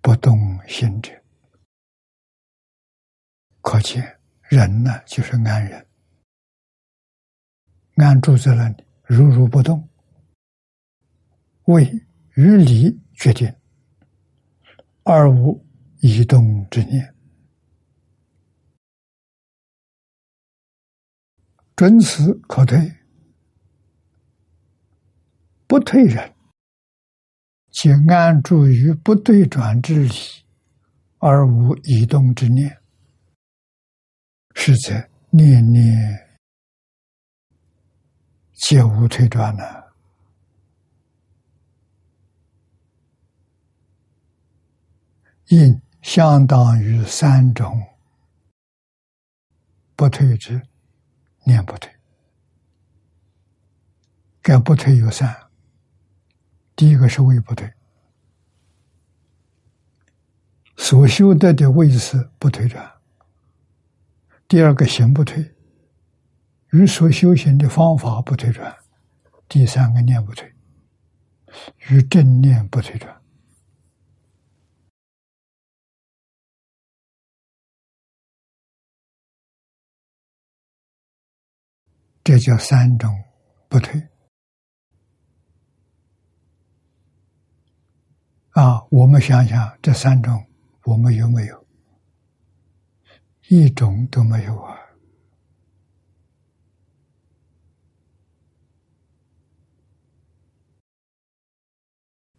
[0.00, 0.36] 不动
[0.66, 1.12] 心者。
[3.60, 5.86] 可见，人呢就是安人，
[7.94, 9.88] 安住在那里，如如不动，
[11.66, 11.84] 为
[12.34, 13.54] 于理决定，
[15.04, 15.64] 而无
[16.00, 17.13] 移动之念，
[21.76, 22.98] 准此可退，
[25.66, 26.34] 不退人，
[27.70, 30.14] 即安住于不对转之理，
[31.18, 32.80] 而无移动之念。
[34.54, 36.38] 是在念念
[38.52, 39.64] 皆无退转呢。
[45.48, 47.82] 应相当于三种
[49.96, 50.62] 不退之
[51.44, 51.90] 念不退，
[54.42, 55.34] 该不退有三。
[56.76, 57.72] 第一个是位不退，
[60.76, 62.84] 所修得的位次不退转；
[64.48, 65.54] 第二个行不退，
[66.72, 68.74] 与所修行的方法不退转；
[69.48, 70.52] 第三个念不退，
[71.88, 73.23] 与正念不退转。
[82.34, 83.08] 这叫三种
[83.68, 84.08] 不退
[88.50, 88.84] 啊！
[88.90, 90.44] 我们想想，这三种
[90.82, 91.66] 我们有没有？
[93.50, 94.76] 一种都没有啊！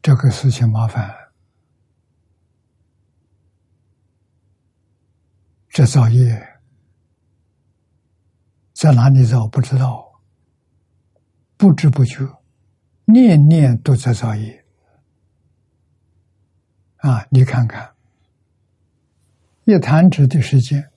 [0.02, 1.16] 这个事情麻烦，
[5.70, 6.55] 这造业。
[8.76, 10.06] 在哪里造不知道，
[11.56, 12.28] 不知不觉，
[13.06, 14.66] 念念都在造业
[16.98, 17.26] 啊！
[17.32, 17.96] 你看看，
[19.64, 20.92] 一弹指的时间，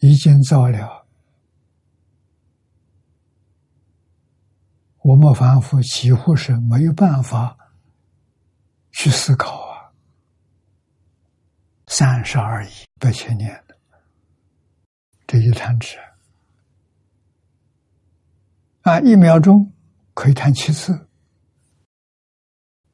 [0.00, 1.06] 已经造了，
[4.98, 7.56] 我们凡夫几乎是没有办法
[8.92, 9.90] 去思考啊！
[11.86, 12.70] 三十而已，
[13.00, 13.64] 百千年。
[15.28, 15.98] 这一弹指
[18.80, 19.70] 啊，一秒钟
[20.14, 21.06] 可以弹七次，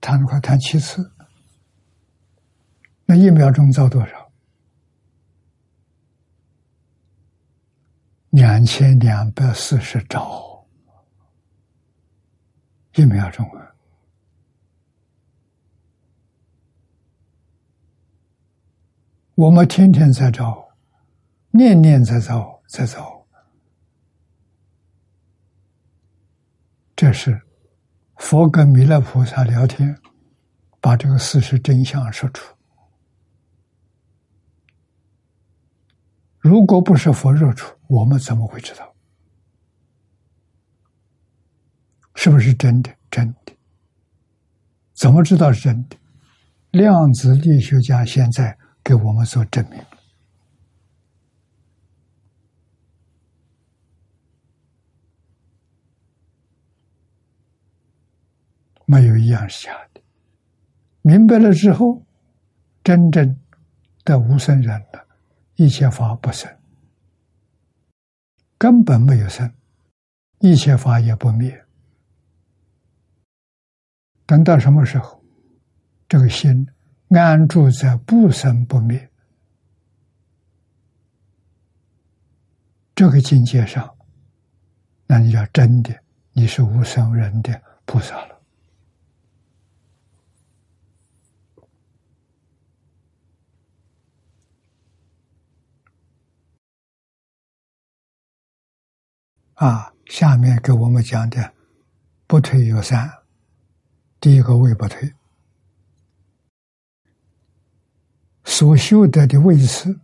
[0.00, 1.12] 弹快，弹七次，
[3.06, 4.32] 那一秒钟造多少？
[8.30, 10.66] 两千两百四十兆，
[12.96, 13.76] 一秒钟啊！
[19.36, 20.63] 我们天天在造。
[21.56, 23.24] 念念在造，在造，
[26.96, 27.40] 这是
[28.16, 29.96] 佛跟弥勒菩萨聊天，
[30.80, 32.52] 把这个事实真相说出。
[36.40, 38.92] 如果不是佛说出，我们怎么会知道？
[42.16, 42.92] 是不是真的？
[43.12, 43.56] 真的？
[44.92, 45.96] 怎么知道是真的？
[46.72, 49.80] 量子力学家现在给我们做证明。
[58.86, 60.00] 没有一样是假的。
[61.02, 62.02] 明白了之后，
[62.82, 63.38] 真正
[64.04, 65.06] 的无生人了，
[65.56, 66.50] 一切法不生，
[68.58, 69.52] 根本没有生，
[70.40, 71.64] 一切法也不灭。
[74.26, 75.22] 等到什么时候，
[76.08, 76.66] 这个心
[77.10, 79.10] 安住在不生不灭
[82.94, 83.94] 这个境界上，
[85.06, 85.94] 那你要真的，
[86.32, 88.33] 你是无生人的菩萨了。
[99.54, 101.54] 啊，下面给我们讲的
[102.26, 103.08] 不退有三，
[104.18, 105.14] 第一个位不退，
[108.42, 110.00] 所修得的位次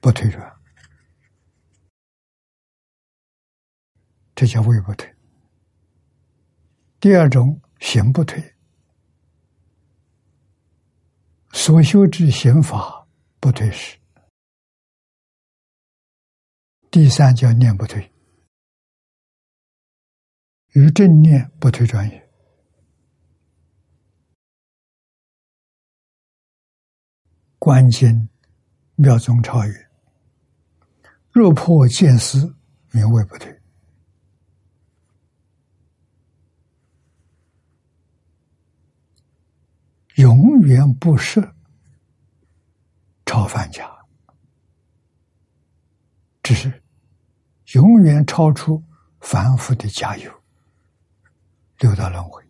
[0.00, 0.60] 不退转，
[4.36, 5.12] 这叫位不退。
[7.00, 8.54] 第二种行不退，
[11.52, 13.06] 所修之行法
[13.40, 13.98] 不退时，
[16.92, 18.12] 第三叫念不退。
[20.72, 22.28] 与正念不退转也。
[27.58, 28.28] 观经
[28.94, 29.90] 妙中超越，
[31.30, 32.54] 若破见思，
[32.92, 33.54] 名为不退。
[40.16, 41.54] 永远不设
[43.26, 43.88] 超凡家，
[46.42, 46.82] 只是
[47.74, 48.82] 永远超出
[49.20, 50.37] 凡夫的加油。
[51.78, 52.44] 六道轮回，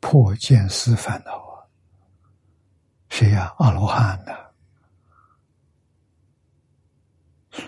[0.00, 1.62] 破见思烦恼啊！
[3.08, 3.54] 谁呀？
[3.58, 4.32] 阿罗汉呢？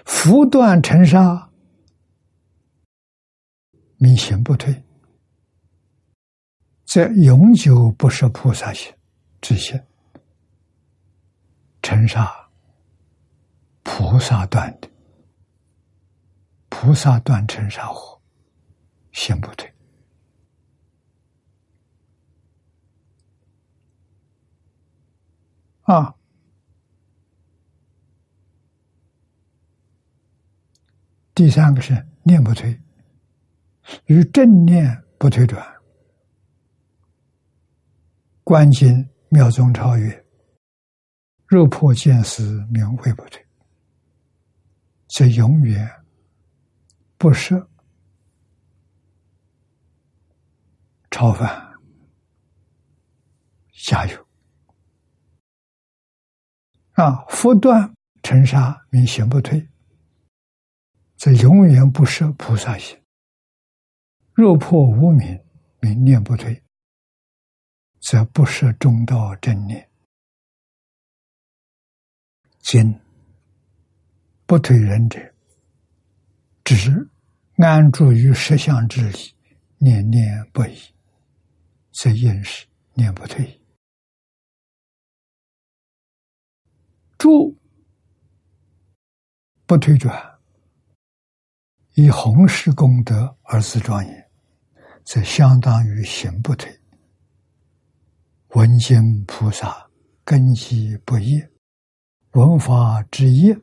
[0.04, 1.48] 福断尘沙，
[3.96, 4.84] 明行不退，
[6.84, 8.92] 则永久不是菩萨行
[9.40, 9.80] 之心。
[11.82, 12.50] 尘沙
[13.84, 14.90] 菩萨断的，
[16.80, 18.22] 菩萨断尘沙火，
[19.10, 19.68] 心不退。
[25.82, 26.14] 啊，
[31.34, 32.80] 第三个是念不退，
[34.06, 35.66] 与正念不退转。
[38.44, 40.24] 观经妙中超越，
[41.44, 43.44] 若破见时名会不退，
[45.08, 45.90] 则永远
[47.18, 47.68] 不舍
[51.10, 51.68] 超凡。
[53.72, 54.26] 加油！
[56.92, 59.66] 啊，佛断尘沙明行不退，
[61.16, 63.00] 则永远不舍菩萨心。
[64.34, 65.42] 若破无明
[65.80, 66.62] 明念不退，
[68.00, 69.88] 则不舍中道正念。
[72.60, 73.00] 今
[74.44, 75.27] 不退人者，
[76.76, 77.08] 只
[77.56, 79.34] 安住于实相之理，
[79.78, 80.76] 念念不已，
[81.92, 83.58] 则应是念不退。
[87.16, 87.56] 住
[89.64, 90.38] 不退转，
[91.94, 94.30] 以弘誓功德而自庄严，
[95.06, 96.70] 则相当于行不退。
[98.48, 99.90] 文经菩萨
[100.22, 101.42] 根基不易，
[102.32, 103.58] 闻法之业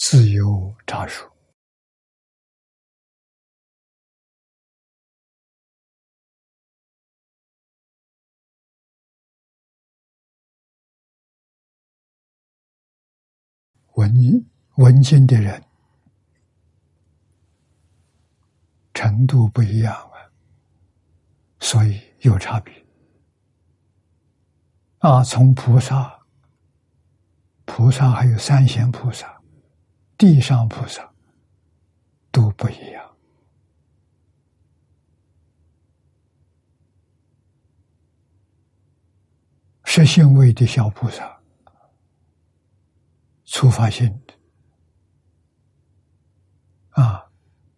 [0.00, 1.28] 自有差数。
[13.94, 14.14] 文
[14.76, 15.60] 文经的人
[18.94, 20.30] 程度不一样啊，
[21.58, 22.86] 所以有差别
[24.98, 25.24] 啊。
[25.24, 26.24] 从菩萨、
[27.64, 29.37] 菩萨还有三贤菩萨、
[30.18, 31.10] 地上菩萨
[32.30, 33.16] 都不一样。
[39.84, 41.38] 实性位的小菩萨。
[43.50, 44.34] 触发性的
[47.02, 47.24] 啊，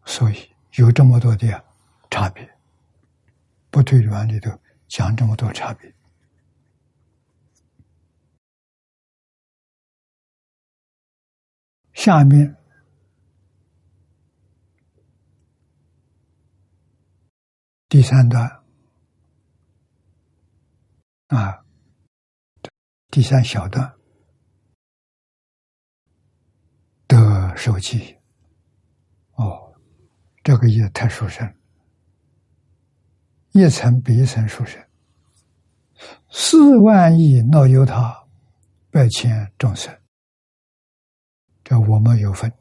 [0.05, 1.65] 所以有这么多的
[2.11, 2.59] 差别。
[3.71, 4.51] 不退转里头
[4.89, 5.95] 讲这么多差别。
[12.01, 12.57] 下面。
[17.91, 18.63] 第三段。
[21.27, 21.63] 啊，
[23.11, 23.95] 第三小段。
[27.07, 27.55] 的。
[27.55, 28.17] 手机，
[29.33, 29.75] 哦，
[30.43, 31.55] 这个也太殊胜，
[33.53, 34.83] 一层比一层殊胜。
[36.31, 38.27] 四万亿闹由他，
[38.91, 40.00] 百千众生，
[41.71, 42.53] 这我们有份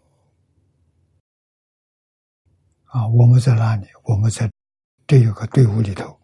[2.84, 3.08] 啊！
[3.08, 3.88] 我们在哪里？
[4.04, 4.48] 我们在
[5.08, 6.20] 这有个队伍里头，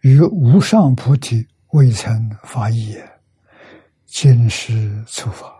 [0.00, 2.98] 与无上菩提未曾发意。
[4.04, 5.50] 今时出法，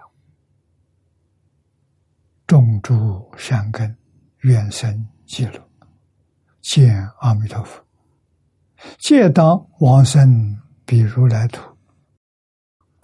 [2.46, 3.96] 种诸善根，
[4.40, 5.70] 愿生极乐，
[6.60, 7.82] 见阿弥陀佛。
[8.98, 11.73] 皆当往生比如来土，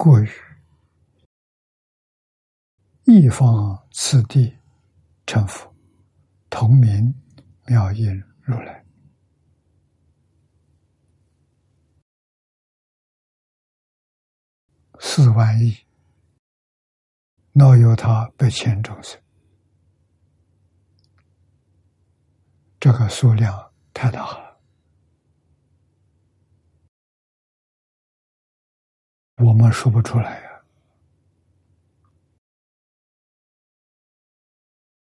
[0.03, 0.27] 过于
[3.03, 4.57] 一方次第
[5.27, 5.71] 成佛，
[6.49, 7.13] 同名
[7.67, 8.83] 妙音如来。
[14.99, 15.77] 四万亿，
[17.51, 19.21] 哪有他百千众生？
[22.79, 24.40] 这个数量太大了，
[29.41, 30.49] 我们说不出来呀！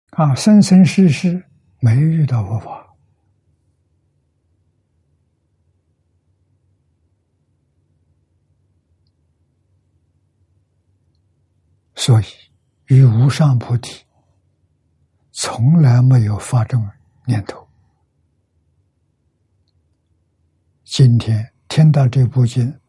[0.10, 1.46] 啊，生生世世
[1.80, 2.86] 没遇到佛法。
[11.96, 12.26] 所以，
[12.88, 14.06] 与无上菩提
[15.32, 16.90] 从来没有发这种
[17.26, 17.68] 念头。
[20.84, 22.80] 今天听到这部经，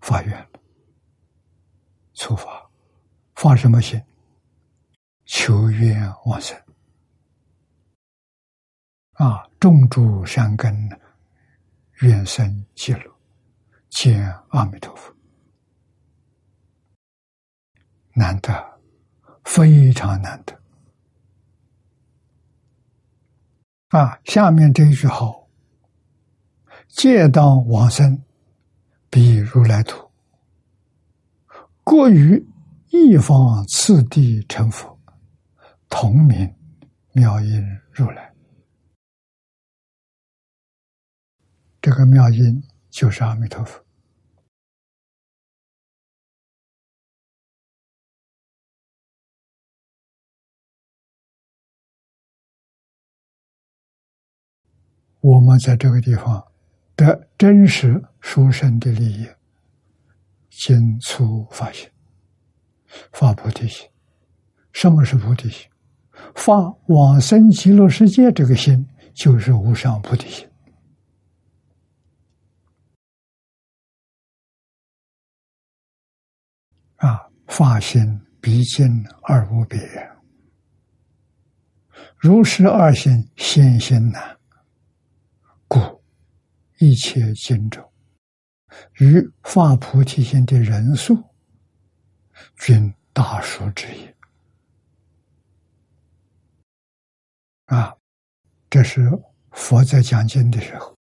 [0.00, 0.47] 发愿，
[2.18, 2.68] 出发，
[3.36, 4.02] 发什么心？
[5.24, 6.60] 求愿往生
[9.12, 9.48] 啊！
[9.60, 10.74] 种诸善根，
[12.00, 13.14] 愿生极乐，
[13.88, 15.14] 见阿弥陀佛。
[18.14, 18.80] 难得，
[19.44, 20.60] 非常难得
[23.90, 24.18] 啊！
[24.24, 25.46] 下面这一句好，
[26.88, 28.24] 借当往生，
[29.08, 30.07] 比如来土，
[31.90, 32.46] 过于
[32.90, 35.00] 一方次第成佛，
[35.88, 36.54] 同名
[37.14, 38.30] 妙音如来。
[41.80, 43.82] 这个妙音就是阿弥陀佛。
[55.20, 56.52] 我们在这个地方
[56.94, 59.26] 得真实殊胜的利益，
[60.58, 61.88] 心出发心，
[63.12, 63.88] 发菩提心。
[64.72, 65.70] 什么是菩提心？
[66.34, 68.84] 发往生极乐世界这个心，
[69.14, 70.50] 就是无上菩提心。
[76.96, 79.78] 啊，发心毕竟二无别，
[82.16, 84.36] 如是二心，先心难。
[85.68, 86.02] 故
[86.78, 87.87] 一切经中，
[88.98, 91.22] 与发菩提心的人数，
[92.56, 94.08] 均大数之一。
[97.66, 97.94] 啊，
[98.70, 99.10] 这是
[99.50, 100.96] 佛在讲经的时候，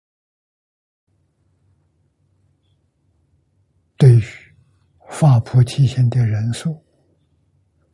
[3.96, 4.22] 对于
[5.08, 6.82] 发菩提心的人数，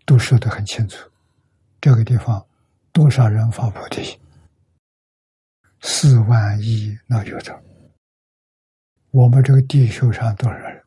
[0.04, 1.10] 都说得很清楚。
[1.80, 2.46] 这个地方
[2.92, 4.20] 多少人发菩提心？
[5.80, 7.62] 四万亿那有的，
[9.10, 10.84] 我们这个地球上多少人？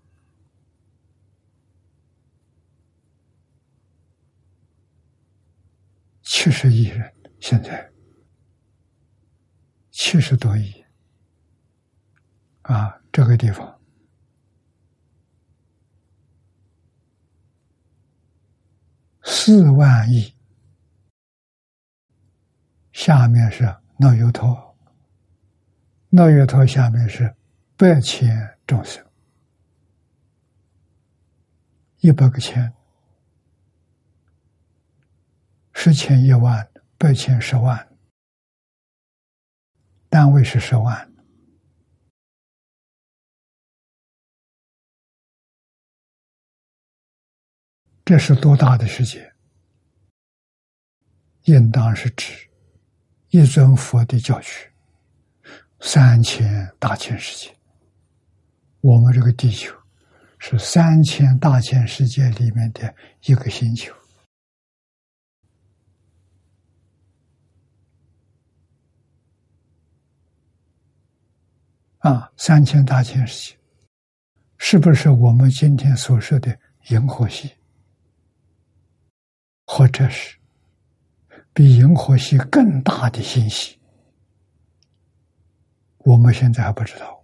[6.21, 7.91] 七十亿人，现在
[9.91, 10.83] 七十多亿
[12.63, 12.99] 啊！
[13.11, 13.79] 这个地方
[19.23, 20.33] 四万亿，
[22.91, 23.63] 下面是
[23.97, 24.57] 那由头。
[26.09, 27.35] 那月头下面是
[27.83, 29.05] 百千众生，
[31.99, 32.73] 一百个千，
[35.73, 36.65] 十千一万，
[36.97, 37.97] 百千十万，
[40.07, 41.13] 单位是十万，
[48.05, 49.33] 这是多大的世界？
[51.43, 52.49] 应当是指
[53.31, 54.71] 一尊佛的教区。
[55.81, 57.52] 三千大千世界，
[58.83, 59.73] 我们这个地球
[60.39, 63.93] 是三千大千世界里面的一个星球
[71.99, 72.29] 啊！
[72.35, 73.57] 三千大千世界，
[74.57, 76.59] 是不是我们今天所说的
[76.89, 77.53] 银河系，
[79.65, 80.37] 或者是
[81.53, 83.79] 比银河系更大的星系？
[85.99, 87.22] 我们现在还不知道，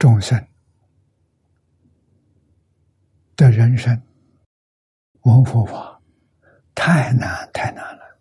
[0.00, 0.48] 众生
[3.36, 4.02] 的人生
[5.24, 6.00] 闻佛法
[6.74, 8.18] 太难太难了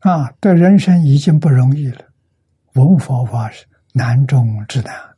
[0.00, 0.32] 啊！
[0.40, 2.12] 的人生已经不容易了，
[2.74, 5.16] 闻佛法是难中之难。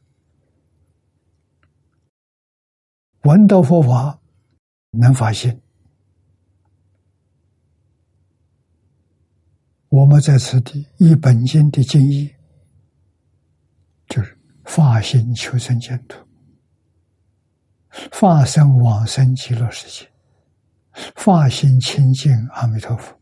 [3.22, 4.20] 闻到佛法，
[4.90, 5.63] 能发心。
[9.94, 12.28] 我们在此地以本经的经义，
[14.08, 16.18] 就是发心求生净土，
[18.10, 20.10] 发生往生极乐世界，
[21.14, 23.16] 发心亲近阿弥陀佛，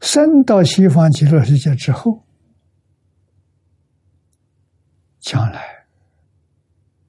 [0.00, 2.22] 生到西方极乐世界之后。
[5.20, 5.86] 将来，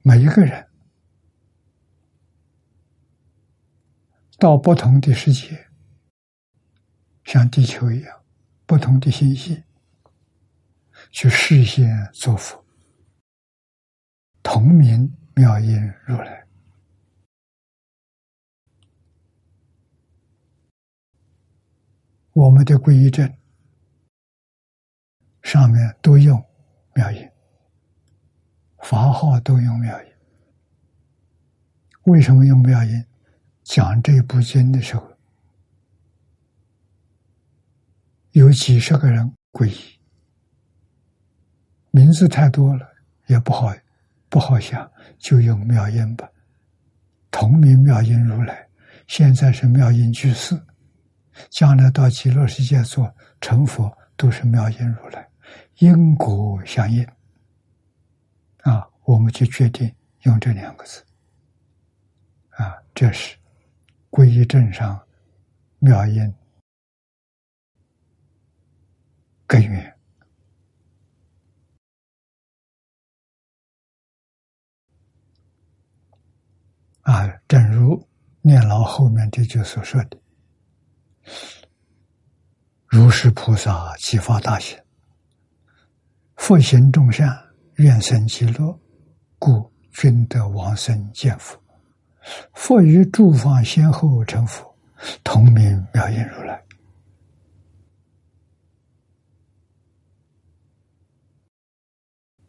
[0.02, 0.66] 每一个人
[4.38, 5.68] 到不同的世界，
[7.24, 8.24] 像地球一样，
[8.66, 9.62] 不同的星系
[11.10, 12.64] 去实现作佛，
[14.42, 16.44] 同名妙音如来，
[22.32, 23.32] 我们的皈依证
[25.42, 26.44] 上面都用
[26.94, 27.28] 妙音。
[28.78, 30.12] 法号都用妙音，
[32.04, 33.06] 为什么用妙音？
[33.72, 35.16] 讲这部经的时候，
[38.32, 39.98] 有几十个人皈依，
[41.90, 42.86] 名字太多了，
[43.28, 43.74] 也不好
[44.28, 46.28] 不好想，就用妙音吧。
[47.30, 48.68] 同名妙音如来，
[49.06, 50.54] 现在是妙音居士，
[51.48, 53.10] 将来到极乐世界做
[53.40, 55.26] 成佛，都是妙音如来。
[55.78, 57.02] 因果相应
[58.64, 59.90] 啊，我们就决定
[60.24, 61.02] 用这两个字
[62.50, 63.34] 啊，这是
[64.12, 65.08] 皈依正上
[65.78, 66.34] 妙音
[69.46, 69.98] 根源
[77.00, 78.06] 啊，正如
[78.42, 80.18] 念老后面这句所说的。
[82.86, 84.78] 如是菩萨启发大行，
[86.36, 87.34] 复行众善，
[87.76, 88.78] 愿生极乐，
[89.38, 91.61] 故均得往生见佛。
[92.52, 94.74] 佛与诸方先后成佛，
[95.24, 96.62] 同名妙音如来。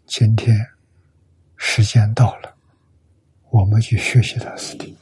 [0.05, 0.55] 今天
[1.57, 2.55] 时间到了，
[3.49, 4.95] 我们去学习的事情。